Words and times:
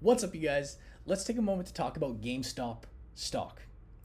What's 0.00 0.22
up, 0.22 0.32
you 0.32 0.40
guys? 0.40 0.76
Let's 1.06 1.24
take 1.24 1.38
a 1.38 1.42
moment 1.42 1.66
to 1.66 1.74
talk 1.74 1.96
about 1.96 2.20
GameStop 2.20 2.84
stock. 3.16 3.62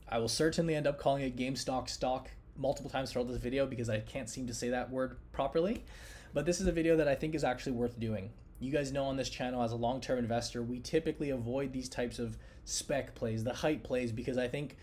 I 0.10 0.18
will 0.18 0.28
certainly 0.28 0.74
end 0.74 0.88
up 0.88 0.98
calling 0.98 1.22
it 1.22 1.36
GameStop 1.36 1.88
stock 1.88 2.32
multiple 2.58 2.90
times 2.90 3.12
throughout 3.12 3.28
this 3.28 3.38
video 3.38 3.68
because 3.68 3.92
I 3.92 4.00
can't 4.00 4.28
seem 4.28 4.48
to 4.48 4.56
say 4.56 4.70
that 4.70 4.90
word 4.90 5.18
properly. 5.34 5.86
But 6.34 6.48
this 6.48 6.60
is 6.60 6.66
a 6.66 6.72
video 6.72 6.98
that 6.98 7.08
I 7.08 7.14
think 7.14 7.36
is 7.36 7.44
actually 7.44 7.74
worth 7.74 8.00
doing. 8.00 8.32
You 8.60 8.72
guys 8.72 8.92
know 8.92 9.04
on 9.04 9.18
this 9.18 9.30
channel, 9.30 9.62
as 9.62 9.72
a 9.72 9.76
long 9.76 10.02
term 10.02 10.18
investor, 10.18 10.64
we 10.64 10.80
typically 10.80 11.30
avoid 11.30 11.72
these 11.72 11.90
types 11.90 12.18
of 12.18 12.40
spec 12.66 13.14
plays, 13.14 13.44
the 13.44 13.54
hype 13.54 13.84
plays, 13.84 14.12
because 14.12 14.40
I 14.40 14.48
think 14.48 14.78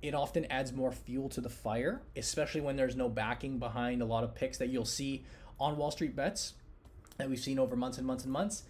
it 0.00 0.14
often 0.14 0.44
adds 0.44 0.72
more 0.72 0.92
fuel 0.92 1.28
to 1.30 1.40
the 1.40 1.50
fire, 1.50 2.02
especially 2.16 2.60
when 2.60 2.76
there's 2.76 2.94
no 2.94 3.08
backing 3.08 3.58
behind 3.58 4.00
a 4.00 4.04
lot 4.06 4.22
of 4.22 4.36
picks 4.36 4.58
that 4.58 4.68
you'll 4.68 4.84
see 4.84 5.24
on 5.58 5.76
Wall 5.76 5.90
Street 5.90 6.14
bets 6.14 6.54
that 7.16 7.28
we've 7.28 7.40
seen 7.40 7.58
over 7.58 7.74
months 7.74 7.98
and 7.98 8.06
months 8.06 8.22
and 8.22 8.32
months. 8.32 8.62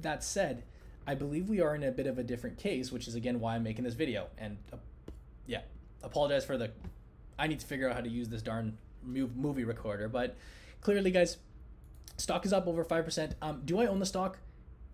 That 0.00 0.24
said, 0.24 0.64
I 1.08 1.14
believe 1.14 1.48
we 1.48 1.62
are 1.62 1.74
in 1.74 1.84
a 1.84 1.90
bit 1.90 2.06
of 2.06 2.18
a 2.18 2.22
different 2.22 2.58
case, 2.58 2.92
which 2.92 3.08
is 3.08 3.14
again 3.14 3.40
why 3.40 3.54
I'm 3.54 3.62
making 3.62 3.84
this 3.84 3.94
video. 3.94 4.26
And 4.36 4.58
uh, 4.70 4.76
yeah, 5.46 5.62
apologize 6.02 6.44
for 6.44 6.58
the. 6.58 6.70
I 7.38 7.46
need 7.46 7.60
to 7.60 7.66
figure 7.66 7.88
out 7.88 7.94
how 7.94 8.02
to 8.02 8.10
use 8.10 8.28
this 8.28 8.42
darn 8.42 8.76
movie 9.02 9.64
recorder, 9.64 10.06
but 10.06 10.36
clearly, 10.82 11.10
guys, 11.10 11.38
stock 12.18 12.44
is 12.44 12.52
up 12.52 12.66
over 12.66 12.84
five 12.84 13.06
percent. 13.06 13.36
Um, 13.40 13.62
do 13.64 13.80
I 13.80 13.86
own 13.86 14.00
the 14.00 14.06
stock? 14.06 14.38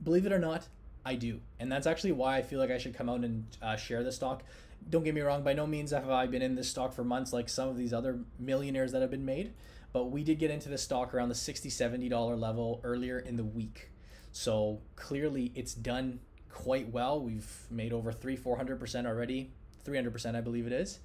Believe 0.05 0.25
it 0.25 0.31
or 0.31 0.39
not, 0.39 0.69
I 1.05 1.17
do, 1.17 1.41
and 1.59 1.73
that's 1.73 1.87
actually 1.87 2.13
why 2.13 2.37
I 2.37 2.43
feel 2.43 2.61
like 2.61 2.71
I 2.71 2.79
should 2.79 2.95
come 2.95 3.09
out 3.09 3.25
and 3.25 3.45
uh, 3.61 3.75
share 3.75 4.05
the 4.05 4.13
stock. 4.13 4.45
Don't 4.89 5.03
get 5.03 5.15
me 5.15 5.21
wrong, 5.21 5.43
by 5.43 5.53
no 5.53 5.67
means 5.67 5.91
have 5.91 6.11
I 6.11 6.29
been 6.29 6.43
in 6.43 6.55
this 6.55 6.71
stock 6.71 6.93
for 6.93 7.03
months 7.03 7.33
like 7.33 7.49
some 7.49 7.69
of 7.69 7.77
these 7.77 7.93
other 7.93 8.21
millionaires 8.39 8.93
that 8.93 9.03
have 9.03 9.11
been 9.11 9.25
made, 9.25 9.53
but 9.93 10.13
we 10.13 10.23
did 10.23 10.39
get 10.39 10.53
into 10.53 10.69
the 10.69 10.79
stock 10.79 11.13
around 11.13 11.31
the 11.31 11.35
60 11.35 11.71
$70 11.71 12.39
level 12.39 12.81
earlier 12.85 13.19
in 13.19 13.37
the 13.37 13.45
week. 13.45 13.91
So 14.35 14.81
clearly 14.97 15.53
it's 15.55 15.75
done 15.75 16.19
quite 16.51 16.91
well. 16.91 17.21
We've 17.21 17.49
made 17.71 17.93
over 17.93 18.11
three, 18.11 18.37
400% 18.37 19.07
already, 19.07 19.53
300%, 19.87 20.35
I 20.35 20.41
believe 20.41 20.67
it 20.67 20.73
is. 20.73 20.99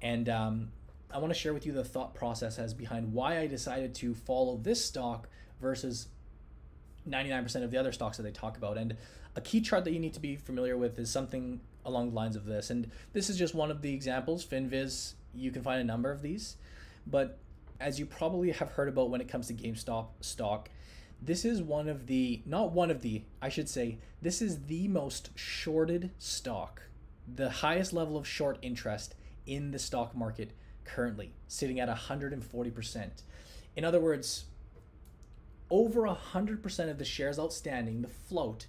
And 0.00 0.26
um, 0.30 0.72
I 1.10 1.18
want 1.18 1.34
to 1.34 1.38
share 1.38 1.52
with 1.52 1.66
you 1.66 1.72
the 1.72 1.84
thought 1.84 2.14
process 2.14 2.58
as 2.58 2.72
behind 2.72 3.12
why 3.12 3.38
I 3.40 3.46
decided 3.46 3.94
to 3.96 4.14
follow 4.14 4.56
this 4.56 4.82
stock 4.82 5.28
versus 5.60 6.08
99% 7.06 7.62
of 7.62 7.70
the 7.70 7.76
other 7.76 7.92
stocks 7.92 8.16
that 8.16 8.22
they 8.22 8.30
talk 8.30 8.56
about. 8.56 8.78
And 8.78 8.96
a 9.36 9.42
key 9.42 9.60
chart 9.60 9.84
that 9.84 9.92
you 9.92 10.00
need 10.00 10.14
to 10.14 10.20
be 10.20 10.36
familiar 10.36 10.78
with 10.78 10.98
is 10.98 11.10
something 11.10 11.60
along 11.84 12.08
the 12.08 12.16
lines 12.16 12.36
of 12.36 12.46
this. 12.46 12.70
And 12.70 12.90
this 13.12 13.28
is 13.28 13.36
just 13.36 13.54
one 13.54 13.70
of 13.70 13.82
the 13.82 13.92
examples. 13.92 14.46
FinViz, 14.46 15.12
you 15.34 15.50
can 15.50 15.62
find 15.62 15.78
a 15.78 15.84
number 15.84 16.10
of 16.10 16.22
these. 16.22 16.56
But 17.06 17.38
as 17.78 17.98
you 17.98 18.06
probably 18.06 18.50
have 18.52 18.70
heard 18.70 18.88
about 18.88 19.10
when 19.10 19.20
it 19.20 19.28
comes 19.28 19.48
to 19.48 19.54
GameStop 19.54 20.06
stock, 20.22 20.70
this 21.24 21.44
is 21.44 21.62
one 21.62 21.88
of 21.88 22.06
the 22.06 22.42
not 22.44 22.72
one 22.72 22.90
of 22.90 23.02
the 23.02 23.22
i 23.40 23.48
should 23.48 23.68
say 23.68 23.98
this 24.20 24.42
is 24.42 24.66
the 24.66 24.88
most 24.88 25.30
shorted 25.36 26.10
stock 26.18 26.82
the 27.32 27.48
highest 27.48 27.92
level 27.92 28.16
of 28.16 28.26
short 28.26 28.58
interest 28.62 29.14
in 29.46 29.70
the 29.70 29.78
stock 29.78 30.14
market 30.14 30.52
currently 30.84 31.32
sitting 31.46 31.78
at 31.78 31.88
140% 31.88 33.10
in 33.76 33.84
other 33.84 34.00
words 34.00 34.44
over 35.70 36.02
100% 36.02 36.90
of 36.90 36.98
the 36.98 37.04
shares 37.04 37.38
outstanding 37.38 38.02
the 38.02 38.08
float 38.08 38.66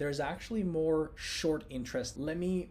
there's 0.00 0.18
actually 0.18 0.62
more 0.62 1.12
short 1.14 1.64
interest. 1.68 2.18
Let 2.18 2.38
me 2.38 2.70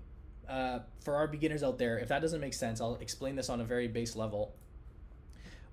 uh, 0.50 0.80
for 1.00 1.16
our 1.16 1.28
beginners 1.28 1.62
out 1.62 1.78
there 1.78 2.00
if 2.00 2.08
that 2.08 2.24
doesn't 2.24 2.42
make 2.42 2.56
sense 2.56 2.82
i'll 2.82 2.96
explain 2.96 3.36
this 3.36 3.50
on 3.50 3.62
a 3.62 3.64
very 3.64 3.88
base 3.88 4.16
level. 4.16 4.56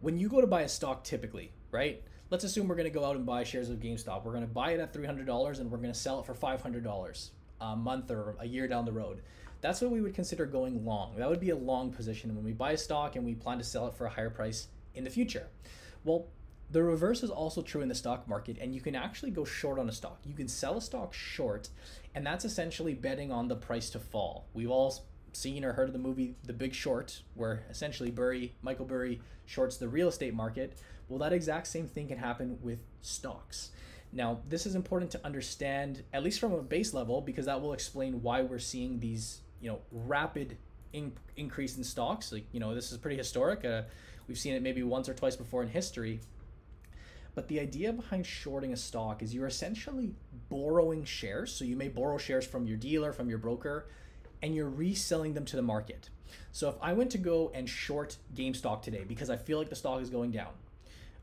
When 0.01 0.19
you 0.19 0.29
go 0.29 0.43
to 0.43 0.47
buy 0.47 0.63
a 0.63 0.69
stock 0.69 1.03
typically 1.03 1.53
right 1.71 2.05
let's 2.31 2.45
assume 2.45 2.69
we're 2.69 2.75
going 2.75 2.91
to 2.91 2.99
go 2.99 3.05
out 3.05 3.17
and 3.17 3.25
buy 3.25 3.45
shares 3.45 3.71
of 3.71 3.79
GameStop. 3.79 4.25
We're 4.25 4.33
going 4.33 4.47
to 4.47 4.53
buy 4.53 4.73
it 4.73 4.81
at 4.81 4.93
$300 4.93 5.61
and 5.61 5.71
we're 5.71 5.79
going 5.79 5.93
to 5.93 5.99
sell 5.99 6.21
it 6.21 6.27
for 6.27 6.35
$500 6.35 7.31
a 7.61 7.77
month 7.77 8.11
or 8.11 8.37
a 8.41 8.47
year 8.47 8.69
down 8.69 8.85
the 8.85 8.93
road. 8.93 9.23
That's 9.61 9.81
what 9.81 9.91
we 9.91 10.01
would 10.01 10.15
consider 10.15 10.47
going 10.47 10.85
long. 10.85 11.17
That 11.17 11.29
would 11.29 11.41
be 11.41 11.51
a 11.51 11.57
long 11.57 11.91
position 11.91 12.35
when 12.35 12.45
we 12.45 12.53
buy 12.53 12.73
a 12.73 12.77
stock 12.77 13.17
and 13.17 13.25
we 13.25 13.35
plan 13.35 13.59
to 13.59 13.65
sell 13.65 13.87
it 13.89 13.95
for 13.95 14.07
a 14.07 14.11
higher 14.11 14.31
price 14.31 14.69
in 14.95 15.05
the 15.05 15.11
future. 15.11 15.49
Well, 16.05 16.27
the 16.71 16.83
reverse 16.83 17.23
is 17.23 17.31
also 17.31 17.63
true 17.63 17.81
in 17.81 17.89
the 17.89 17.95
stock 17.95 18.27
market, 18.29 18.59
and 18.61 18.75
you 18.75 18.81
can 18.81 18.97
actually 18.97 19.31
go 19.31 19.45
short 19.45 19.79
on 19.79 19.89
a 19.89 19.93
stock. 19.93 20.19
You 20.25 20.35
can 20.35 20.49
sell 20.49 20.77
a 20.77 20.81
stock 20.81 21.15
short, 21.15 21.69
and 22.15 22.27
that's 22.27 22.45
essentially 22.45 22.93
betting 22.93 23.31
on 23.31 23.47
the 23.47 23.55
price 23.55 23.89
to 23.91 24.01
fall. 24.01 24.49
We've 24.53 24.71
all 24.71 25.05
seen 25.37 25.65
or 25.65 25.73
heard 25.73 25.89
of 25.89 25.93
the 25.93 25.99
movie 25.99 26.35
The 26.45 26.53
Big 26.53 26.75
Short, 26.75 27.23
where 27.35 27.65
essentially 27.71 28.11
Burry, 28.11 28.55
Michael 28.63 28.87
Burry 28.87 29.21
shorts 29.45 29.77
the 29.77 29.89
real 29.89 30.09
estate 30.09 30.35
market. 30.35 30.79
Well, 31.09 31.19
that 31.21 31.33
exact 31.33 31.69
same 31.69 31.87
thing 31.87 32.09
can 32.09 32.19
happen 32.19 32.59
with 32.63 32.81
stocks. 33.01 33.71
Now, 34.13 34.41
this 34.49 34.67
is 34.67 34.75
important 34.75 35.11
to 35.13 35.25
understand, 35.25 36.03
at 36.13 36.23
least 36.23 36.41
from 36.41 36.53
a 36.53 36.63
base 36.63 36.95
level, 36.95 37.21
because 37.21 37.47
that 37.47 37.61
will 37.61 37.73
explain 37.73 38.23
why 38.23 38.43
we're 38.43 38.59
seeing 38.59 38.99
these, 38.99 39.41
you 39.61 39.69
know, 39.69 39.81
rapid 39.93 40.57
in- 40.93 41.13
increase 41.37 41.77
in 41.77 41.85
stocks. 41.85 42.33
Like, 42.33 42.47
you 42.53 42.61
know, 42.61 42.75
this 42.75 42.93
is 42.93 42.99
pretty 42.99 43.17
historic. 43.17 43.65
Uh, 43.65 43.83
we've 44.27 44.39
seen 44.39 44.55
it 44.55 44.63
maybe 44.63 44.83
once 44.83 45.09
or 45.09 45.15
twice 45.15 45.37
before 45.37 45.63
in 45.63 45.69
history. 45.69 46.21
But 47.35 47.49
the 47.49 47.61
idea 47.61 47.93
behind 47.93 48.25
shorting 48.25 48.73
a 48.73 48.77
stock 48.77 49.23
is 49.23 49.35
you're 49.35 49.47
essentially 49.47 50.13
borrowing 50.49 51.05
shares. 51.05 51.53
So 51.53 51.67
you 51.67 51.77
may 51.77 51.89
borrow 51.89 52.17
shares 52.17 52.47
from 52.47 52.67
your 52.67 52.79
dealer, 52.79 53.13
from 53.13 53.29
your 53.29 53.39
broker, 53.39 53.89
and 54.43 54.55
you're 54.55 54.69
reselling 54.69 55.35
them 55.35 55.45
to 55.47 55.57
the 55.57 55.63
market. 55.63 56.11
So 56.53 56.69
if 56.69 56.77
I 56.81 56.93
went 56.93 57.11
to 57.13 57.19
go 57.19 57.51
and 57.55 57.69
short 57.69 58.17
GameStop 58.35 58.83
today 58.83 59.05
because 59.07 59.31
I 59.31 59.37
feel 59.37 59.59
like 59.59 59.69
the 59.69 59.77
stock 59.77 60.01
is 60.01 60.11
going 60.11 60.31
down, 60.31 60.53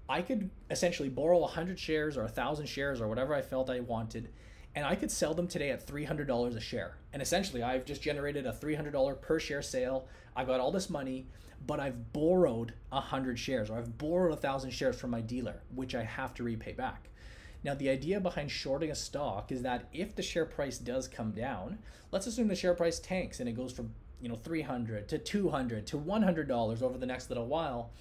I 0.08 0.22
could 0.22 0.50
essentially 0.70 1.10
borrow 1.10 1.40
100 1.40 1.80
shares 1.80 2.18
or 2.18 2.24
1,000 2.24 2.66
shares 2.68 3.02
or 3.02 3.08
whatever 3.08 3.34
I 3.34 3.42
felt 3.42 3.70
I 3.70 3.80
wanted, 3.80 4.30
and 4.76 4.86
I 4.86 4.96
could 4.96 5.12
sell 5.12 5.34
them 5.34 5.48
today 5.48 5.72
at 5.72 5.86
$300 5.86 6.56
a 6.56 6.60
share. 6.60 6.98
And 7.14 7.22
essentially, 7.22 7.64
I've 7.64 7.86
just 7.86 8.02
generated 8.02 8.46
a 8.46 8.52
$300 8.52 9.22
per 9.22 9.40
share 9.40 9.62
sale. 9.62 10.08
I've 10.36 10.48
got 10.48 10.60
all 10.60 10.72
this 10.72 10.90
money, 10.90 11.28
but 11.66 11.80
I've 11.80 12.12
borrowed 12.12 12.74
100 12.90 13.40
shares 13.40 13.70
or 13.70 13.78
I've 13.78 13.98
borrowed 13.98 14.32
1,000 14.32 14.72
shares 14.72 15.00
from 15.00 15.12
my 15.12 15.22
dealer, 15.22 15.62
which 15.74 15.96
I 15.96 16.04
have 16.04 16.34
to 16.36 16.44
repay 16.44 16.74
back. 16.74 17.10
Now, 17.64 17.74
the 17.74 17.90
idea 17.90 18.20
behind 18.20 18.52
shorting 18.52 18.92
a 18.92 18.96
stock 18.96 19.52
is 19.52 19.62
that 19.62 19.88
if 19.94 20.16
the 20.16 20.22
share 20.22 20.46
price 20.46 20.78
does 20.78 21.08
come 21.08 21.32
down, 21.32 21.80
let's 22.12 22.28
assume 22.28 22.48
the 22.48 22.56
share 22.56 22.74
price 22.74 23.00
tanks 23.00 23.40
and 23.40 23.48
it 23.48 23.54
goes 23.54 23.72
from 23.72 23.92
you 24.22 24.30
know 24.30 24.36
300 24.36 25.10
to 25.10 25.18
200 25.18 25.86
to 25.88 25.98
100 25.98 26.48
dollars 26.48 26.82
over 26.82 26.98
the 26.98 27.06
next 27.06 27.30
little 27.30 27.46
while 27.46 27.92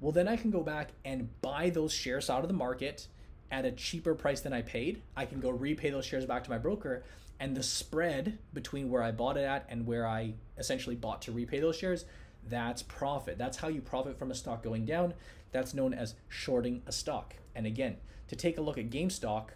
well 0.00 0.10
then 0.10 0.26
i 0.26 0.34
can 0.34 0.50
go 0.50 0.62
back 0.62 0.88
and 1.04 1.28
buy 1.42 1.68
those 1.68 1.92
shares 1.92 2.30
out 2.30 2.40
of 2.40 2.48
the 2.48 2.54
market 2.54 3.08
at 3.50 3.66
a 3.66 3.72
cheaper 3.72 4.14
price 4.14 4.40
than 4.40 4.54
i 4.54 4.62
paid. 4.62 5.02
I 5.14 5.26
can 5.26 5.38
go 5.38 5.50
repay 5.50 5.90
those 5.90 6.06
shares 6.06 6.24
back 6.24 6.44
to 6.44 6.50
my 6.50 6.56
broker 6.56 7.04
and 7.38 7.54
the 7.54 7.62
spread 7.62 8.38
between 8.54 8.88
where 8.88 9.02
i 9.02 9.12
bought 9.12 9.36
it 9.36 9.44
at 9.44 9.66
and 9.68 9.86
where 9.86 10.06
i 10.06 10.32
essentially 10.56 10.96
bought 10.96 11.20
to 11.22 11.32
repay 11.32 11.60
those 11.60 11.76
shares 11.76 12.06
that's 12.48 12.82
profit. 12.82 13.38
That's 13.38 13.56
how 13.56 13.68
you 13.68 13.80
profit 13.80 14.18
from 14.18 14.30
a 14.30 14.34
stock 14.34 14.62
going 14.62 14.84
down. 14.84 15.14
That's 15.50 15.74
known 15.74 15.92
as 15.92 16.14
shorting 16.28 16.82
a 16.86 16.92
stock. 16.92 17.34
And 17.56 17.66
again 17.66 17.96
to 18.28 18.36
take 18.36 18.58
a 18.58 18.60
look 18.60 18.78
at 18.78 18.90
GameStop, 18.90 19.48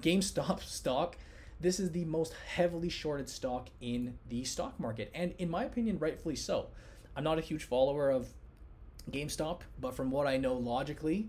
GameStop 0.00 0.62
stock, 0.64 1.16
this 1.60 1.78
is 1.78 1.92
the 1.92 2.04
most 2.04 2.34
heavily 2.54 2.88
shorted 2.88 3.28
stock 3.28 3.68
in 3.80 4.18
the 4.28 4.44
stock 4.44 4.78
market. 4.80 5.10
And 5.14 5.34
in 5.38 5.48
my 5.48 5.64
opinion, 5.64 5.98
rightfully 5.98 6.36
so. 6.36 6.68
I'm 7.14 7.24
not 7.24 7.38
a 7.38 7.42
huge 7.42 7.64
follower 7.64 8.10
of 8.10 8.28
GameStop, 9.10 9.60
but 9.80 9.94
from 9.94 10.10
what 10.10 10.26
I 10.26 10.38
know 10.38 10.54
logically, 10.54 11.28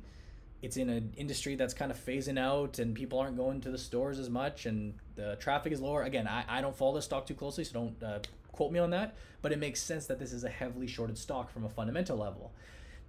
it's 0.64 0.78
in 0.78 0.90
an 0.90 1.14
industry 1.18 1.56
that's 1.56 1.74
kind 1.74 1.92
of 1.92 2.04
phasing 2.04 2.40
out 2.40 2.80
and 2.80 2.96
people 2.96 3.20
aren't 3.20 3.36
going 3.36 3.62
to 3.62 3.70
the 3.70 3.78
stores 3.78 4.18
as 4.18 4.30
much 4.30 4.66
and 4.66 4.94
the 5.16 5.36
traffic 5.40 5.74
is 5.74 5.81
lower. 5.81 6.04
Again, 6.04 6.28
I, 6.28 6.46
I 6.48 6.62
don't 6.62 6.75
follow 6.75 6.96
this 6.96 7.06
stock 7.06 7.28
too 7.28 7.34
closely, 7.34 7.64
so 7.66 7.74
don't 7.74 8.04
uh, 8.04 8.20
quote 8.54 8.72
me 8.72 8.80
on 8.80 8.90
that, 8.92 9.16
but 9.42 9.52
it 9.52 9.60
makes 9.60 9.81
sense 9.81 10.06
that 10.08 10.20
this 10.20 10.31
is 10.31 10.46
a 10.46 10.50
heavily 10.50 10.88
shorted 10.88 11.18
stock 11.18 11.52
from 11.52 11.66
a 11.66 11.70
fundamental 11.70 12.18
level. 12.18 12.54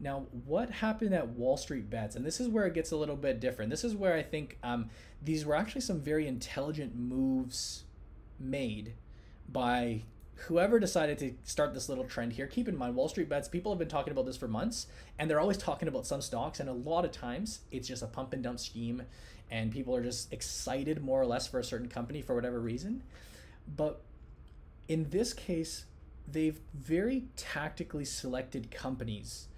Now, 0.01 0.27
what 0.45 0.71
happened 0.71 1.15
at 1.15 1.29
Wall 1.29 1.57
Street 1.57 1.89
Bets? 1.89 2.17
And 2.17 2.27
this 2.27 2.41
is 2.41 2.49
where 2.49 2.67
it 2.67 2.75
gets 2.75 2.91
a 2.91 2.97
little 2.97 3.17
bit 3.17 3.41
different. 3.41 3.71
This 3.71 3.85
is 3.85 3.95
where 3.95 4.15
I 4.15 4.23
think 4.23 4.59
um, 4.63 4.91
these 5.23 5.47
were 5.47 5.55
actually 5.55 5.81
some 5.81 6.01
very 6.01 6.27
intelligent 6.27 6.97
moves 6.97 7.85
made 8.39 8.95
by 9.49 10.03
whoever 10.35 10.79
decided 10.81 11.19
to 11.19 11.33
start 11.45 11.75
this 11.75 11.89
little 11.89 12.05
trend 12.05 12.33
here. 12.33 12.47
Keep 12.47 12.69
in 12.69 12.77
mind, 12.77 12.97
Wall 12.97 13.09
Street 13.09 13.29
Bets, 13.29 13.49
people 13.49 13.73
have 13.73 13.79
been 13.79 13.89
talking 13.89 14.11
about 14.11 14.27
this 14.27 14.37
for 14.37 14.49
months, 14.49 14.89
and 15.19 15.31
they're 15.31 15.41
always 15.41 15.57
talking 15.57 15.89
about 15.89 16.07
some 16.07 16.21
stocks, 16.21 16.61
and 16.61 16.69
a 16.69 16.73
lot 16.73 17.05
of 17.05 17.13
times 17.13 17.61
it's 17.71 17.89
just 17.89 18.03
a 18.03 18.07
pump 18.07 18.33
and 18.33 18.43
dump 18.43 18.59
scheme, 18.59 19.03
and 19.51 19.71
people 19.71 19.95
are 19.95 20.03
just 20.03 20.33
excited 20.33 21.03
more 21.03 21.21
or 21.21 21.27
less 21.27 21.47
for 21.47 21.61
a 21.61 21.65
certain 21.65 21.89
company 21.89 22.21
for 22.21 22.35
whatever 22.35 22.61
reason. 22.61 23.03
But 23.77 24.03
in 24.89 25.09
this 25.11 25.33
case, 25.33 25.85
they've 26.27 26.61
very 26.75 27.25
tactically 27.37 28.05
selected 28.05 28.71
companies 28.71 29.49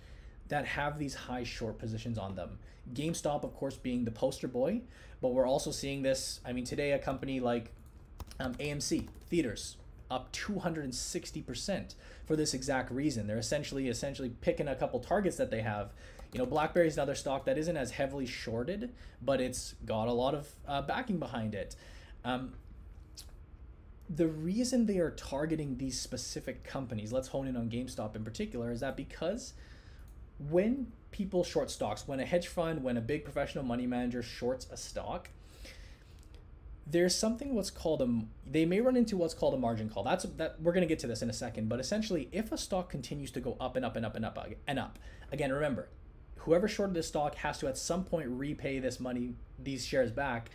that 0.49 0.67
have 0.67 0.99
these 0.99 1.15
high 1.15 1.45
short 1.45 1.79
positions 1.79 2.19
on 2.19 2.35
them. 2.35 2.59
GameStop, 2.93 3.43
of 3.43 3.55
course, 3.55 3.77
being 3.77 4.05
the 4.05 4.11
poster 4.11 4.49
boy, 4.49 4.83
but 5.21 5.29
we're 5.29 5.47
also 5.47 5.71
seeing 5.71 6.03
this. 6.03 6.41
I 6.45 6.53
mean, 6.53 6.65
today 6.65 6.93
a 6.93 6.99
company 6.99 7.41
like 7.41 7.73
um, 8.39 8.55
AMC 8.55 9.09
Theaters 9.29 9.77
up 10.11 10.33
260% 10.33 11.95
for 12.27 12.37
this 12.37 12.55
exact 12.55 12.91
reason. 12.91 13.27
They're 13.27 13.39
essentially 13.39 13.89
essentially 13.89 14.31
picking 14.41 14.69
a 14.69 14.77
couple 14.77 15.01
targets 15.01 15.37
that 15.37 15.51
they 15.51 15.63
have. 15.63 15.93
You 16.33 16.39
know, 16.39 16.47
BlackBerry 16.47 16.87
is 16.87 16.95
another 16.95 17.15
stock 17.15 17.45
that 17.47 17.59
isn't 17.59 17.77
as 17.77 17.93
heavily 17.93 18.27
shorted, 18.27 18.93
but 19.23 19.41
it's 19.41 19.75
got 19.85 20.09
a 20.09 20.13
lot 20.13 20.35
of 20.35 20.49
uh, 20.67 20.83
backing 20.83 21.19
behind 21.19 21.55
it. 21.55 21.77
Um, 22.25 22.53
the 24.09 24.29
reason 24.29 24.87
they 24.87 24.99
are 24.99 25.11
targeting 25.11 25.79
these 25.79 25.99
specific 25.99 26.63
companies, 26.63 27.13
let's 27.13 27.29
hone 27.29 27.49
in 27.49 27.57
on 27.57 27.69
GameStop 27.69 28.15
in 28.15 28.25
particular, 28.25 28.71
is 28.71 28.81
that 28.81 28.97
because 28.97 29.55
when 30.39 30.93
people 31.11 31.45
short 31.45 31.71
stocks, 31.71 32.07
when 32.07 32.21
a 32.21 32.27
hedge 32.27 32.49
fund, 32.49 32.83
when 32.83 32.97
a 32.97 33.01
big 33.01 33.25
professional 33.25 33.65
money 33.65 33.87
manager 33.87 34.23
shorts 34.23 34.67
a 34.71 34.77
stock, 34.77 35.31
there's 36.87 37.15
something 37.15 37.55
what's 37.55 37.71
called 37.71 38.01
a 38.01 38.21
they 38.49 38.65
may 38.65 38.81
run 38.81 38.97
into 38.97 39.17
what's 39.17 39.35
called 39.35 39.55
a 39.55 39.57
margin 39.57 39.89
call. 39.89 40.05
That's 40.05 40.25
that 40.25 40.61
we're 40.61 40.73
going 40.73 40.83
to 40.83 40.89
get 40.89 41.01
to 41.01 41.07
this 41.07 41.23
in 41.23 41.31
a 41.31 41.33
second, 41.33 41.69
but 41.69 41.81
essentially 41.81 42.29
if 42.33 42.53
a 42.53 42.59
stock 42.59 42.89
continues 42.89 43.31
to 43.33 43.41
go 43.41 43.57
up 43.59 43.77
and 43.77 43.85
up 43.85 43.97
and 43.97 44.07
up 44.07 44.15
and 44.15 44.25
up 44.25 44.39
and 44.67 44.79
up. 44.79 44.99
Again, 45.33 45.53
remember, 45.53 45.89
whoever 46.37 46.69
shorted 46.69 46.95
this 46.95 47.09
stock 47.09 47.35
has 47.37 47.59
to 47.59 47.67
at 47.67 47.77
some 47.77 48.05
point 48.05 48.29
repay 48.29 48.79
this 48.79 49.01
money, 49.01 49.35
these 49.59 49.85
shares 49.85 50.13
back. 50.13 50.51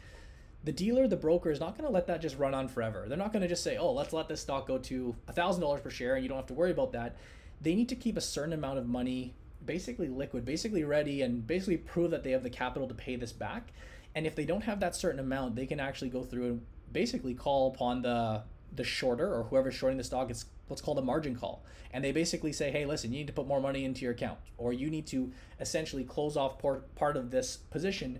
The 0.63 0.71
dealer, 0.71 1.07
the 1.07 1.17
broker 1.17 1.49
is 1.49 1.59
not 1.59 1.75
going 1.75 1.87
to 1.87 1.91
let 1.91 2.07
that 2.07 2.21
just 2.21 2.37
run 2.37 2.53
on 2.53 2.67
forever. 2.67 3.05
They're 3.09 3.17
not 3.17 3.33
going 3.33 3.41
to 3.41 3.47
just 3.47 3.63
say, 3.63 3.77
"Oh, 3.77 3.91
let's 3.91 4.13
let 4.13 4.29
this 4.29 4.41
stock 4.41 4.67
go 4.67 4.77
to 4.77 5.15
$1,000 5.27 5.83
per 5.83 5.89
share 5.89 6.15
and 6.15 6.23
you 6.23 6.29
don't 6.29 6.37
have 6.37 6.47
to 6.47 6.53
worry 6.53 6.71
about 6.71 6.93
that." 6.93 7.17
They 7.59 7.75
need 7.75 7.89
to 7.89 7.95
keep 7.95 8.15
a 8.15 8.21
certain 8.21 8.53
amount 8.53 8.77
of 8.77 8.87
money 8.87 9.33
basically 9.65 10.09
liquid, 10.09 10.45
basically 10.45 10.83
ready, 10.83 11.21
and 11.21 11.45
basically 11.45 11.77
prove 11.77 12.11
that 12.11 12.23
they 12.23 12.31
have 12.31 12.43
the 12.43 12.49
capital 12.49 12.87
to 12.87 12.93
pay 12.93 13.15
this 13.15 13.31
back. 13.31 13.71
And 14.15 14.25
if 14.25 14.35
they 14.35 14.45
don't 14.45 14.61
have 14.61 14.79
that 14.81 14.95
certain 14.95 15.19
amount, 15.19 15.55
they 15.55 15.65
can 15.65 15.79
actually 15.79 16.09
go 16.09 16.23
through 16.23 16.45
and 16.45 16.65
basically 16.91 17.33
call 17.33 17.71
upon 17.73 18.01
the 18.01 18.43
the 18.73 18.83
shorter 18.85 19.33
or 19.33 19.43
whoever's 19.43 19.75
shorting 19.75 19.97
the 19.97 20.03
stock. 20.03 20.29
It's 20.29 20.45
what's 20.67 20.81
called 20.81 20.97
a 20.97 21.01
margin 21.01 21.35
call, 21.35 21.65
and 21.91 22.03
they 22.03 22.11
basically 22.11 22.53
say, 22.53 22.71
"Hey, 22.71 22.85
listen, 22.85 23.11
you 23.11 23.19
need 23.19 23.27
to 23.27 23.33
put 23.33 23.47
more 23.47 23.59
money 23.59 23.83
into 23.83 24.01
your 24.01 24.13
account, 24.13 24.39
or 24.57 24.71
you 24.73 24.89
need 24.89 25.07
to 25.07 25.31
essentially 25.59 26.03
close 26.03 26.37
off 26.37 26.59
part 26.59 26.93
part 26.95 27.17
of 27.17 27.31
this 27.31 27.57
position." 27.57 28.19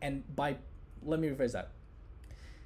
And 0.00 0.24
by 0.34 0.56
let 1.02 1.20
me 1.20 1.28
rephrase 1.28 1.52
that. 1.52 1.70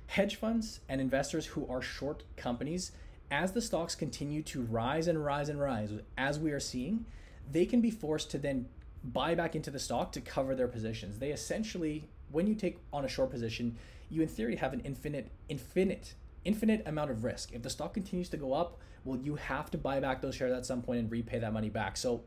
Hedge 0.07 0.37
funds 0.37 0.81
and 0.89 1.01
investors 1.01 1.47
who 1.47 1.67
are 1.69 1.81
short 1.81 2.25
companies, 2.37 2.93
as 3.31 3.53
the 3.53 3.63
stocks 3.63 3.95
continue 3.95 4.43
to 4.43 4.63
rise 4.63 5.09
and 5.09 5.25
rise 5.25 5.49
and 5.49 5.59
rise, 5.59 5.91
as 6.17 6.39
we 6.39 6.53
are 6.53 6.61
seeing, 6.61 7.07
they 7.51 7.67
can 7.67 7.81
be 7.81 7.91
forced 7.91 8.31
to 8.33 8.39
then 8.39 8.67
buy 9.03 9.35
back 9.35 9.55
into 9.55 9.71
the 9.71 9.79
stock 9.79 10.13
to 10.13 10.21
cover 10.21 10.55
their 10.55 10.69
positions. 10.69 11.19
They 11.19 11.31
essentially, 11.31 12.09
when 12.31 12.47
you 12.47 12.55
take 12.55 12.79
on 12.93 13.05
a 13.05 13.09
short 13.09 13.31
position, 13.31 13.77
you 14.09 14.23
in 14.23 14.29
theory 14.29 14.57
have 14.57 14.73
an 14.73 14.81
infinite, 14.81 15.31
infinite, 15.49 16.15
infinite 16.45 16.83
amount 16.87 17.11
of 17.11 17.25
risk. 17.25 17.53
If 17.53 17.63
the 17.63 17.71
stock 17.71 17.95
continues 17.95 18.29
to 18.31 18.37
go 18.37 18.55
up, 18.55 18.79
well, 19.05 19.19
you 19.19 19.35
have 19.37 19.71
to 19.73 19.79
buy 19.79 20.01
back 20.01 20.23
those 20.23 20.35
shares 20.35 20.53
at 20.53 20.65
some 20.65 20.83
point 20.83 21.01
and 21.01 21.11
repay 21.11 21.39
that 21.39 21.53
money 21.53 21.69
back. 21.69 21.97
So 21.97 22.23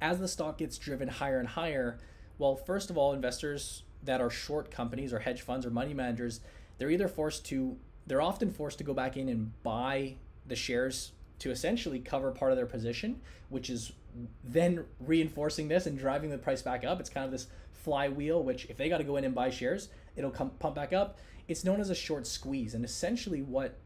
as 0.00 0.18
the 0.18 0.28
stock 0.28 0.58
gets 0.58 0.78
driven 0.78 1.08
higher 1.08 1.38
and 1.38 1.48
higher, 1.48 1.98
well, 2.38 2.56
first 2.56 2.90
of 2.90 2.96
all, 2.96 3.12
investors 3.12 3.82
that 4.02 4.20
are 4.20 4.30
short 4.30 4.70
companies 4.70 5.12
or 5.12 5.20
hedge 5.20 5.42
funds 5.42 5.66
or 5.66 5.70
money 5.70 5.94
managers, 5.94 6.40
they're 6.78 6.90
either 6.90 7.08
forced 7.08 7.44
to, 7.46 7.76
they're 8.06 8.22
often 8.22 8.50
forced 8.50 8.78
to 8.78 8.84
go 8.84 8.94
back 8.94 9.16
in 9.16 9.28
and 9.28 9.52
buy 9.62 10.14
the 10.46 10.56
shares 10.56 11.12
to 11.40 11.50
essentially 11.50 11.98
cover 11.98 12.30
part 12.30 12.52
of 12.52 12.56
their 12.56 12.66
position, 12.66 13.20
which 13.48 13.70
is 13.70 13.92
then 14.44 14.84
reinforcing 15.00 15.68
this 15.68 15.86
and 15.86 15.98
driving 15.98 16.30
the 16.30 16.38
price 16.38 16.62
back 16.62 16.84
up. 16.84 17.00
It's 17.00 17.10
kind 17.10 17.24
of 17.24 17.32
this 17.32 17.48
flywheel, 17.72 18.42
which 18.42 18.66
if 18.66 18.76
they 18.76 18.88
got 18.88 18.98
to 18.98 19.04
go 19.04 19.16
in 19.16 19.24
and 19.24 19.34
buy 19.34 19.50
shares, 19.50 19.88
it'll 20.16 20.30
come 20.30 20.50
pump 20.58 20.74
back 20.74 20.92
up. 20.92 21.18
It's 21.48 21.64
known 21.64 21.80
as 21.80 21.90
a 21.90 21.94
short 21.94 22.26
squeeze, 22.26 22.74
and 22.74 22.84
essentially 22.84 23.42
what 23.42 23.76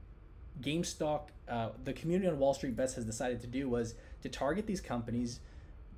GameStop, 0.60 1.28
uh, 1.48 1.70
the 1.84 1.92
community 1.92 2.28
on 2.28 2.38
Wall 2.38 2.54
Street 2.54 2.76
Bets 2.76 2.94
has 2.94 3.04
decided 3.04 3.40
to 3.40 3.46
do 3.46 3.68
was 3.68 3.94
to 4.22 4.28
target 4.28 4.66
these 4.66 4.80
companies, 4.80 5.40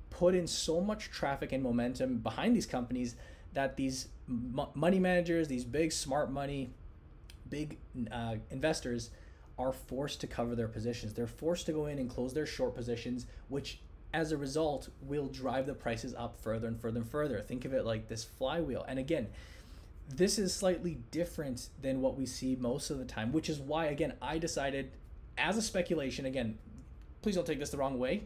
put 0.09 0.33
in 0.33 0.47
so 0.47 0.81
much 0.81 1.09
traffic 1.09 1.51
and 1.51 1.61
momentum 1.63 2.17
behind 2.17 2.55
these 2.55 2.65
companies 2.65 3.15
that 3.53 3.75
these 3.75 4.07
money 4.27 4.99
managers, 4.99 5.47
these 5.47 5.65
big 5.65 5.91
smart 5.91 6.31
money, 6.31 6.71
big 7.49 7.77
uh, 8.11 8.35
investors 8.49 9.09
are 9.57 9.73
forced 9.73 10.21
to 10.21 10.27
cover 10.27 10.55
their 10.55 10.67
positions. 10.67 11.13
They're 11.13 11.27
forced 11.27 11.65
to 11.67 11.71
go 11.71 11.85
in 11.85 11.99
and 11.99 12.09
close 12.09 12.33
their 12.33 12.45
short 12.45 12.75
positions, 12.75 13.25
which 13.49 13.79
as 14.13 14.31
a 14.31 14.37
result 14.37 14.89
will 15.01 15.27
drive 15.27 15.65
the 15.65 15.73
prices 15.73 16.13
up 16.15 16.35
further 16.41 16.67
and 16.67 16.79
further 16.79 16.99
and 16.99 17.09
further. 17.09 17.39
Think 17.41 17.65
of 17.65 17.73
it 17.73 17.85
like 17.85 18.07
this 18.07 18.23
flywheel. 18.23 18.85
And 18.87 18.99
again, 18.99 19.27
this 20.09 20.37
is 20.37 20.53
slightly 20.53 20.97
different 21.11 21.69
than 21.81 22.01
what 22.01 22.17
we 22.17 22.25
see 22.25 22.57
most 22.59 22.89
of 22.89 22.97
the 22.97 23.05
time, 23.05 23.31
which 23.31 23.49
is 23.49 23.59
why, 23.59 23.85
again, 23.85 24.13
I 24.21 24.37
decided 24.37 24.91
as 25.37 25.57
a 25.57 25.61
speculation, 25.61 26.25
again, 26.25 26.57
please 27.21 27.35
don't 27.35 27.47
take 27.47 27.59
this 27.59 27.69
the 27.69 27.77
wrong 27.77 27.97
way. 27.97 28.23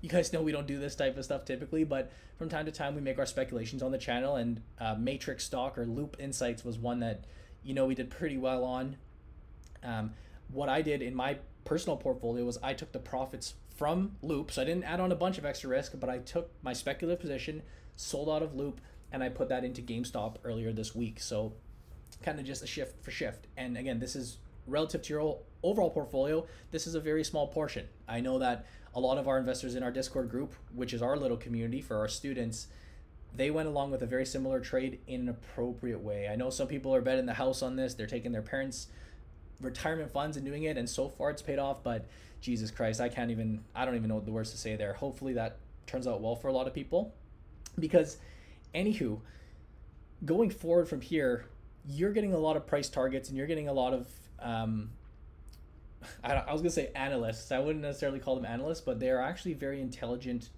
You 0.00 0.08
guys 0.08 0.32
know 0.32 0.42
we 0.42 0.52
don't 0.52 0.66
do 0.66 0.78
this 0.78 0.94
type 0.94 1.16
of 1.16 1.24
stuff 1.24 1.44
typically, 1.44 1.82
but 1.82 2.12
from 2.38 2.48
time 2.48 2.66
to 2.66 2.72
time 2.72 2.94
we 2.94 3.00
make 3.00 3.18
our 3.18 3.26
speculations 3.26 3.82
on 3.82 3.90
the 3.90 3.98
channel, 3.98 4.36
and 4.36 4.60
uh, 4.78 4.94
Matrix 4.96 5.44
Stock 5.44 5.78
or 5.78 5.86
Loop 5.86 6.16
Insights 6.20 6.64
was 6.64 6.78
one 6.78 7.00
that, 7.00 7.24
you 7.64 7.74
know, 7.74 7.86
we 7.86 7.94
did 7.94 8.10
pretty 8.10 8.36
well 8.36 8.64
on. 8.64 8.96
Um, 9.82 10.12
what 10.48 10.68
I 10.68 10.82
did 10.82 11.02
in 11.02 11.14
my 11.14 11.38
personal 11.64 11.96
portfolio 11.96 12.44
was 12.44 12.58
I 12.62 12.74
took 12.74 12.92
the 12.92 12.98
profits 12.98 13.54
from 13.76 14.16
Loop. 14.22 14.52
So 14.52 14.62
I 14.62 14.64
didn't 14.64 14.84
add 14.84 15.00
on 15.00 15.10
a 15.10 15.16
bunch 15.16 15.38
of 15.38 15.44
extra 15.44 15.70
risk, 15.70 15.92
but 15.98 16.08
I 16.08 16.18
took 16.18 16.50
my 16.62 16.72
speculative 16.72 17.20
position, 17.20 17.62
sold 17.96 18.28
out 18.28 18.42
of 18.42 18.54
Loop, 18.54 18.80
and 19.10 19.22
I 19.22 19.28
put 19.28 19.48
that 19.48 19.64
into 19.64 19.82
GameStop 19.82 20.36
earlier 20.44 20.72
this 20.72 20.94
week. 20.94 21.20
So 21.20 21.54
kind 22.22 22.38
of 22.38 22.46
just 22.46 22.62
a 22.62 22.66
shift 22.66 23.02
for 23.04 23.10
shift. 23.10 23.46
And 23.56 23.76
again, 23.76 23.98
this 23.98 24.16
is 24.16 24.38
relative 24.66 25.02
to 25.02 25.12
your 25.12 25.38
overall 25.62 25.90
portfolio, 25.90 26.46
this 26.70 26.86
is 26.86 26.94
a 26.94 27.00
very 27.00 27.24
small 27.24 27.48
portion. 27.48 27.86
I 28.08 28.20
know 28.20 28.38
that 28.38 28.66
a 28.94 29.00
lot 29.00 29.18
of 29.18 29.26
our 29.28 29.38
investors 29.38 29.74
in 29.74 29.82
our 29.82 29.90
Discord 29.90 30.30
group, 30.30 30.54
which 30.74 30.92
is 30.92 31.02
our 31.02 31.16
little 31.16 31.36
community 31.36 31.80
for 31.80 31.98
our 31.98 32.08
students, 32.08 32.68
they 33.34 33.50
went 33.50 33.68
along 33.68 33.90
with 33.90 34.02
a 34.02 34.06
very 34.06 34.24
similar 34.24 34.60
trade 34.60 35.00
in 35.06 35.22
an 35.22 35.28
appropriate 35.28 36.00
way. 36.00 36.28
I 36.28 36.36
know 36.36 36.50
some 36.50 36.68
people 36.68 36.94
are 36.94 37.00
betting 37.00 37.26
the 37.26 37.34
house 37.34 37.62
on 37.62 37.76
this. 37.76 37.94
They're 37.94 38.06
taking 38.06 38.30
their 38.30 38.42
parents' 38.42 38.86
retirement 39.60 40.12
funds 40.12 40.36
and 40.36 40.44
doing 40.44 40.64
it, 40.64 40.76
and 40.76 40.88
so 40.88 41.08
far 41.08 41.30
it's 41.30 41.42
paid 41.42 41.58
off. 41.58 41.82
But 41.82 42.06
Jesus 42.40 42.70
Christ, 42.70 43.00
I 43.00 43.08
can't 43.08 43.30
even, 43.30 43.64
I 43.74 43.84
don't 43.84 43.94
even 43.94 44.08
know 44.08 44.16
what 44.16 44.26
the 44.26 44.32
words 44.32 44.50
to 44.50 44.58
say 44.58 44.76
there. 44.76 44.92
Hopefully 44.94 45.34
that 45.34 45.58
turns 45.86 46.06
out 46.06 46.20
well 46.20 46.36
for 46.36 46.48
a 46.48 46.52
lot 46.52 46.66
of 46.66 46.74
people. 46.74 47.14
Because, 47.78 48.18
anywho, 48.74 49.20
going 50.24 50.50
forward 50.50 50.88
from 50.88 51.00
here, 51.00 51.46
you're 51.86 52.12
getting 52.12 52.32
a 52.32 52.38
lot 52.38 52.56
of 52.56 52.66
price 52.66 52.88
targets 52.88 53.28
and 53.28 53.36
you're 53.36 53.46
getting 53.46 53.68
a 53.68 53.72
lot 53.72 53.92
of, 53.92 54.08
um, 54.40 54.90
I, 56.24 56.34
I 56.34 56.52
was 56.52 56.62
to 56.62 56.70
say 56.70 56.90
analysts. 56.94 57.50
I 57.50 57.58
wouldn't 57.58 57.82
necessarily 57.82 58.20
call 58.20 58.36
them 58.36 58.44
analysts, 58.44 58.80
but 58.80 59.00
they 59.00 59.10
are 59.10 59.20
actually 59.20 59.54
very 59.54 59.80
intelligent 59.80 60.50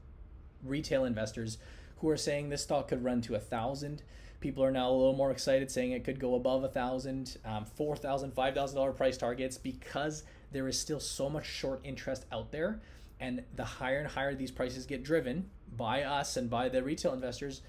retail 0.65 1.05
investors 1.05 1.59
who 1.99 2.09
are 2.11 2.17
saying 2.17 2.49
this 2.49 2.63
stock 2.63 2.89
could 2.89 3.05
run 3.05 3.21
to 3.23 3.35
a 3.35 3.39
thousand. 3.39 4.03
People 4.41 4.63
are 4.65 4.71
now 4.71 4.91
a 4.91 4.93
little 4.93 5.15
more 5.15 5.31
excited, 5.31 5.71
saying 5.71 5.93
it 5.93 6.05
could 6.05 6.21
go 6.21 6.35
above 6.35 6.63
a 6.63 6.69
thousand, 6.69 7.39
um, 7.45 7.65
four 7.65 7.97
thousand, 7.97 8.33
five 8.33 8.55
thousand 8.55 8.77
dollar 8.77 8.93
price 8.93 9.17
targets 9.17 9.57
because 9.57 10.25
there 10.53 10.69
is 10.69 10.79
still 10.79 11.01
so 11.01 11.29
much 11.29 11.47
short 11.47 11.81
interest 11.85 12.27
out 12.31 12.53
there. 12.53 12.81
And 13.19 13.43
the 13.55 13.65
higher 13.65 13.99
and 13.99 14.09
higher 14.09 14.35
these 14.35 14.51
prices 14.51 14.85
get 14.85 15.03
driven 15.03 15.49
by 15.75 16.03
us 16.03 16.37
and 16.37 16.51
by 16.51 16.69
the 16.69 16.83
retail 16.83 17.15
investors, 17.15 17.63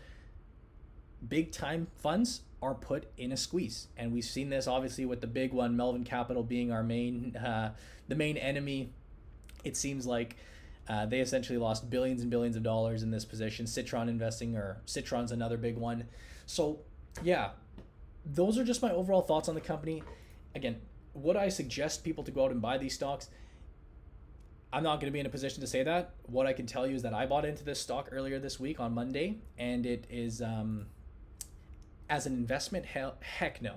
big 1.26 1.52
time 1.52 1.88
funds 2.00 2.42
are 2.62 2.74
put 2.74 3.08
in 3.18 3.32
a 3.32 3.38
squeeze. 3.38 3.88
And 3.96 4.12
we've 4.12 4.26
seen 4.26 4.50
this 4.50 4.68
obviously 4.68 5.06
with 5.06 5.22
the 5.22 5.28
big 5.28 5.54
one, 5.54 5.78
Melvin 5.78 6.04
Capital 6.04 6.44
being 6.44 6.72
our 6.72 6.84
main, 6.84 7.36
uh, 7.38 7.74
the 8.08 8.16
main 8.16 8.36
enemy. 8.36 8.92
It 9.64 9.78
seems 9.78 10.06
like 10.06 10.36
uh, 10.90 11.06
they 11.06 11.20
essentially 11.20 11.58
lost 11.58 11.90
billions 11.90 12.22
and 12.22 12.32
billions 12.32 12.56
of 12.56 12.64
dollars 12.64 13.04
in 13.04 13.12
this 13.12 13.26
position. 13.26 13.68
Citron 13.68 14.10
investing, 14.10 14.56
or 14.56 14.82
Citron's 14.86 15.32
another 15.32 15.58
big 15.58 15.78
one. 15.78 16.06
So, 16.48 16.80
yeah, 17.22 17.50
those 18.26 18.58
are 18.58 18.64
just 18.64 18.82
my 18.82 18.92
overall 18.92 19.22
thoughts 19.22 19.48
on 19.48 19.54
the 19.54 19.62
company. 19.62 20.02
Again, 20.56 20.78
would 21.14 21.36
I 21.36 21.50
suggest 21.50 22.04
people 22.04 22.24
to 22.24 22.32
go 22.32 22.46
out 22.46 22.52
and 22.52 22.62
buy 22.62 22.78
these 22.78 22.96
stocks? 22.96 23.30
I'm 24.72 24.84
not 24.84 25.00
going 25.00 25.12
to 25.12 25.14
be 25.14 25.20
in 25.20 25.26
a 25.26 25.30
position 25.30 25.62
to 25.62 25.68
say 25.68 25.84
that. 25.84 26.14
What 26.24 26.48
I 26.48 26.54
can 26.54 26.66
tell 26.66 26.88
you 26.88 26.96
is 26.96 27.04
that 27.04 27.14
I 27.14 27.26
bought 27.26 27.46
into 27.46 27.64
this 27.64 27.80
stock 27.80 28.10
earlier 28.12 28.40
this 28.40 28.60
week 28.60 28.80
on 28.80 28.94
Monday, 28.94 29.40
and 29.58 29.86
it 29.86 30.08
is 30.10 30.42
um, 30.42 30.88
as 32.10 32.26
an 32.26 32.34
investment. 32.34 32.86
Hell, 32.86 33.16
heck 33.20 33.62
no. 33.62 33.76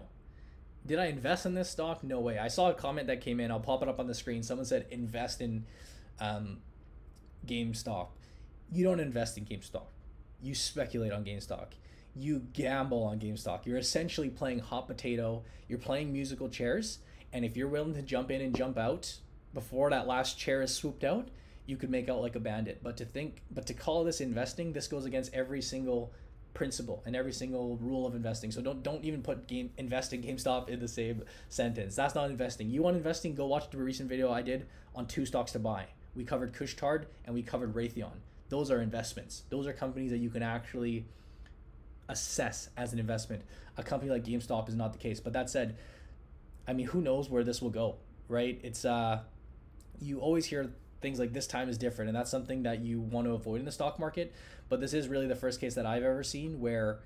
Did 0.87 0.99
I 0.99 1.07
invest 1.07 1.47
in 1.47 1.55
this 1.55 1.69
stock? 1.69 2.05
No 2.05 2.21
way. 2.21 2.39
I 2.39 2.49
saw 2.49 2.71
a 2.71 2.75
comment 2.75 3.09
that 3.09 3.21
came 3.21 3.41
in. 3.41 3.51
I'll 3.51 3.61
pop 3.61 3.83
it 3.83 3.89
up 3.89 3.99
on 3.99 4.07
the 4.07 4.15
screen. 4.15 4.43
Someone 4.43 4.65
said 4.65 4.87
invest 4.91 5.41
in 5.41 5.67
um, 6.21 6.59
GameStop. 7.47 8.09
You 8.73 8.85
don't 8.85 9.01
invest 9.01 9.37
in 9.37 9.45
GameStop. 9.45 9.87
You 10.41 10.55
speculate 10.55 11.13
on 11.13 11.25
GameStop 11.25 11.67
you 12.17 12.41
gamble 12.53 13.03
on 13.05 13.19
GameStop. 13.19 13.67
You're 13.67 13.79
essentially 13.79 14.31
playing 14.31 14.59
hot 14.59 14.87
potato. 14.87 15.43
You're 15.69 15.79
playing 15.79 16.13
musical 16.13 16.49
chairs, 16.49 16.99
and 17.33 17.45
if 17.45 17.57
you're 17.57 17.69
willing 17.69 17.95
to 17.95 18.03
jump 18.03 18.31
in 18.31 18.41
and 18.41 18.55
jump 18.55 18.77
out 18.77 19.17
before 19.55 19.91
that 19.91 20.07
last 20.07 20.39
chair 20.39 20.63
is 20.63 20.75
swooped 20.75 21.05
out, 21.05 21.29
you 21.67 21.77
could 21.77 21.91
make 21.91 22.09
out 22.09 22.21
like 22.21 22.35
a 22.35 22.41
bandit. 22.41 22.81
But 22.83 22.97
to 22.99 23.05
think, 23.05 23.43
but 23.51 23.67
to 23.67 23.75
call 23.75 24.03
this 24.05 24.21
investing, 24.21 24.73
this 24.73 24.89
goes 24.89 25.05
against 25.05 25.33
every 25.33 25.63
single 25.63 26.13
principle 26.53 27.03
and 27.07 27.15
every 27.15 27.33
single 27.33 27.77
rule 27.77 28.07
of 28.07 28.15
investing. 28.15 28.51
So 28.51 28.61
don't 28.61 28.83
don't 28.83 29.05
even 29.05 29.23
put 29.23 29.47
game 29.47 29.71
investing 29.79 30.23
GameStop 30.23 30.69
in 30.69 30.81
the 30.81 30.89
same 30.89 31.23
sentence. 31.49 31.95
That's 31.95 32.15
not 32.15 32.31
investing. 32.31 32.71
You 32.71 32.83
want 32.83 32.97
investing? 32.97 33.35
Go 33.35 33.47
watch 33.47 33.71
the 33.71 33.79
recent 33.79 34.09
video 34.09 34.33
I 34.33 34.43
did 34.43 34.67
on 34.95 35.07
two 35.07 35.25
stocks 35.25 35.53
to 35.53 35.59
buy. 35.59 35.87
We 36.17 36.25
covered 36.25 36.53
Couche-Tard 36.53 37.07
and 37.25 37.35
we 37.35 37.43
covered 37.43 37.75
Raytheon. 37.75 38.19
Those 38.49 38.73
are 38.73 38.83
investments. 38.83 39.45
Those 39.49 39.69
are 39.69 39.73
companies 39.73 40.11
that 40.11 40.19
you 40.19 40.29
can 40.29 40.43
actually 40.43 41.07
assess 42.11 42.69
as 42.77 42.93
an 42.93 42.99
investment. 42.99 43.43
A 43.77 43.83
company 43.83 44.11
like 44.11 44.25
GameStop 44.25 44.69
is 44.69 44.75
not 44.75 44.93
the 44.93 44.99
case. 44.99 45.21
But 45.21 45.33
that 45.33 45.49
said, 45.49 45.77
I 46.69 46.73
mean, 46.73 46.87
who 46.87 47.01
knows 47.01 47.31
where 47.31 47.45
this 47.45 47.63
will 47.63 47.71
go? 47.71 47.97
right? 48.31 48.59
It's 48.63 48.85
uh, 48.87 49.21
you 50.01 50.21
always 50.21 50.47
hear 50.47 50.71
things 51.03 51.19
like 51.19 51.33
this 51.33 51.47
time 51.47 51.69
is 51.69 51.77
different, 51.77 52.09
and 52.09 52.17
that's 52.17 52.31
something 52.31 52.63
that 52.63 52.81
you 52.81 53.01
want 53.01 53.27
to 53.27 53.33
avoid 53.33 53.59
in 53.59 53.67
the 53.67 53.73
stock 53.73 53.99
market. 53.99 54.33
But 54.71 54.81
this 54.81 54.95
is 54.95 55.09
really 55.09 55.27
the 55.27 55.37
first 55.37 55.61
case 55.61 55.75
that 55.75 55.85
I've 55.85 56.05
ever 56.05 56.23
seen 56.23 56.61
where 56.61 57.01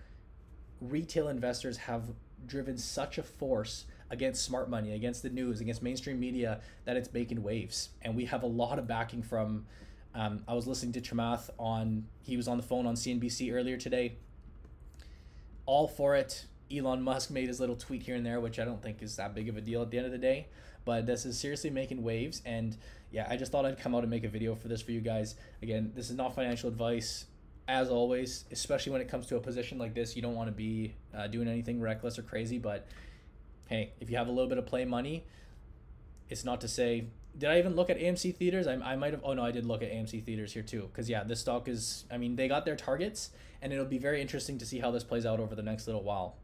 retail 0.81 1.29
investors 1.29 1.79
have 1.79 2.03
driven 2.47 2.77
such 2.77 3.17
a 3.17 3.23
force 3.23 3.87
against 4.11 4.45
smart 4.45 4.69
money, 4.69 4.93
against 4.93 5.23
the 5.23 5.31
news, 5.31 5.61
against 5.61 5.83
mainstream 5.83 6.21
media 6.21 6.61
that 6.85 6.97
it's 6.97 7.11
making 7.13 7.43
waves. 7.43 7.89
And 8.03 8.15
we 8.15 8.27
have 8.27 8.43
a 8.43 8.47
lot 8.47 8.79
of 8.79 8.87
backing 8.87 9.23
from. 9.23 9.67
Um, 10.17 10.45
I 10.47 10.55
was 10.55 10.69
listening 10.69 10.93
to 10.93 11.01
Chamath 11.01 11.51
on. 11.59 12.05
He 12.23 12.37
was 12.37 12.47
on 12.47 12.59
the 12.59 12.63
phone 12.63 12.87
on 12.87 12.95
CNBC 12.95 13.53
earlier 13.53 13.79
today. 13.79 14.19
All 15.67 15.89
for 15.89 16.17
it. 16.17 16.47
Elon 16.73 17.03
Musk 17.03 17.31
made 17.31 17.49
his 17.49 17.61
little 17.61 17.77
tweet 17.77 18.03
here 18.03 18.17
and 18.17 18.25
there, 18.25 18.41
which 18.41 18.59
I 18.59 18.65
don't 18.65 18.83
think 18.83 19.03
is 19.03 19.17
that 19.17 19.35
big 19.35 19.49
of 19.49 19.57
a 19.57 19.61
deal 19.61 19.83
at 19.83 19.91
the 19.91 19.99
end 19.99 20.07
of 20.07 20.13
the 20.13 20.19
day. 20.19 20.49
But 20.85 21.07
this 21.07 21.25
is 21.25 21.39
seriously 21.39 21.71
making 21.71 22.03
waves, 22.03 22.43
and 22.45 22.77
yeah, 23.11 23.27
I 23.31 23.37
just 23.37 23.53
thought 23.53 23.65
I'd 23.65 23.79
come 23.79 23.95
out 23.95 24.03
and 24.03 24.11
make 24.11 24.25
a 24.25 24.29
video 24.29 24.55
for 24.55 24.69
this 24.69 24.83
for 24.83 24.93
you 24.93 25.01
guys. 25.01 25.35
Again, 25.63 25.93
this 25.95 26.11
is 26.11 26.17
not 26.17 26.35
financial 26.35 26.69
advice. 26.69 27.27
As 27.67 27.89
always, 27.89 28.45
especially 28.51 28.93
when 28.93 29.01
it 29.01 29.09
comes 29.09 29.27
to 29.29 29.37
a 29.37 29.41
position 29.41 29.79
like 29.79 29.95
this, 29.95 30.15
you 30.15 30.21
don't 30.21 30.35
want 30.35 30.49
to 30.49 30.53
be 30.53 30.95
uh, 31.17 31.29
doing 31.29 31.49
anything 31.49 31.81
reckless 31.81 32.19
or 32.19 32.23
crazy. 32.23 32.59
But 32.59 32.87
hey, 33.69 33.93
if 34.01 34.11
you 34.11 34.19
have 34.19 34.29
a 34.29 34.31
little 34.31 34.49
bit 34.49 34.59
of 34.59 34.67
play 34.67 34.85
money, 34.85 35.25
it's 36.29 36.45
not 36.45 36.61
to 36.63 36.69
say. 36.69 37.07
Did 37.37 37.51
I 37.51 37.59
even 37.59 37.75
look 37.75 37.91
at 37.91 37.99
AMC 37.99 38.37
theaters? 38.37 38.67
I, 38.67 38.75
I 38.75 38.97
might 38.97 39.13
have. 39.13 39.23
Oh 39.25 39.35
no, 39.35 39.45
I 39.45 39.51
did 39.51 39.65
look 39.65 39.83
at 39.83 39.91
AMC 39.91 40.25
theaters 40.25 40.53
here 40.53 40.63
too. 40.63 40.83
Because 40.83 41.09
yeah, 41.09 41.25
this 41.25 41.41
stock 41.41 41.69
is. 41.69 42.05
I 42.11 42.19
mean, 42.19 42.37
they 42.37 42.49
got 42.49 42.65
their 42.65 42.77
targets, 42.77 43.31
and 43.61 43.73
it'll 43.73 43.85
be 43.85 43.99
very 43.99 44.21
interesting 44.21 44.59
to 44.59 44.67
see 44.67 44.79
how 44.79 44.91
this 44.91 45.05
plays 45.05 45.27
out 45.27 45.41
over 45.41 45.55
the 45.55 45.63
next 45.63 45.87
little 45.87 46.03
while. 46.03 46.37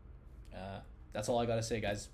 Uh, 0.55 0.81
that's 1.13 1.29
all 1.29 1.39
I 1.39 1.47
gotta 1.47 1.63
say, 1.63 1.81
guys. 1.81 2.09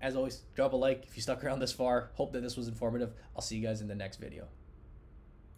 As 0.00 0.14
always, 0.14 0.42
drop 0.54 0.72
a 0.72 0.76
like 0.76 1.04
if 1.06 1.16
you 1.16 1.22
stuck 1.22 1.42
around 1.42 1.58
this 1.58 1.72
far. 1.72 2.10
Hope 2.14 2.32
that 2.32 2.42
this 2.42 2.56
was 2.56 2.68
informative. 2.68 3.12
I'll 3.34 3.42
see 3.42 3.56
you 3.56 3.66
guys 3.66 3.80
in 3.80 3.88
the 3.88 3.96
next 3.96 4.18
video. 4.18 4.46